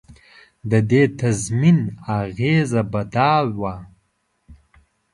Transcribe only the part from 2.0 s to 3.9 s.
اغېزه به دا وه.